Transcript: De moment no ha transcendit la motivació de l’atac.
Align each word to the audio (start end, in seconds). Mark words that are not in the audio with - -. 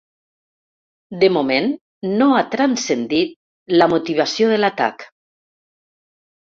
De 1.23 1.29
moment 1.35 1.69
no 2.23 2.29
ha 2.37 2.41
transcendit 2.57 3.37
la 3.79 3.91
motivació 3.95 4.51
de 4.57 4.61
l’atac. 4.65 5.09